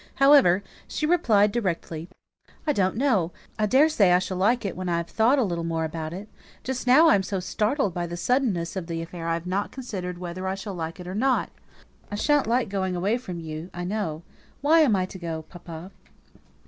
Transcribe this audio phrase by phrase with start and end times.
[0.15, 2.09] However, she replied directly,
[2.65, 5.63] "I don't know I daresay I shall like it when I have thought a little
[5.63, 6.27] more about it.
[6.63, 10.47] Just now I'm so startled by the suddenness of the affair, I haven't considered whether
[10.47, 11.51] I shall like it or not.
[12.09, 14.23] I shan't like going away from you, I know.
[14.61, 15.91] Why am I to go, papa?"